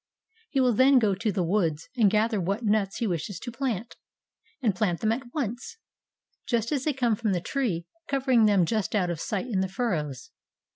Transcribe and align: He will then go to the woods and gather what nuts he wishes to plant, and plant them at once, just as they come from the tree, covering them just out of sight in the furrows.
He 0.49 0.59
will 0.59 0.73
then 0.73 0.97
go 0.97 1.13
to 1.13 1.31
the 1.31 1.43
woods 1.43 1.87
and 1.95 2.09
gather 2.09 2.41
what 2.41 2.63
nuts 2.63 2.97
he 2.97 3.05
wishes 3.05 3.37
to 3.41 3.51
plant, 3.51 3.97
and 4.59 4.73
plant 4.73 4.99
them 5.01 5.11
at 5.11 5.31
once, 5.31 5.77
just 6.47 6.71
as 6.71 6.85
they 6.85 6.93
come 6.93 7.15
from 7.15 7.33
the 7.33 7.39
tree, 7.39 7.85
covering 8.07 8.45
them 8.47 8.65
just 8.65 8.95
out 8.95 9.11
of 9.11 9.19
sight 9.21 9.45
in 9.45 9.59
the 9.59 9.67
furrows. 9.69 10.31